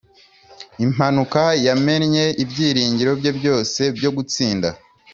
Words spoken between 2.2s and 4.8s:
ibyiringiro bye byose byo gutsinda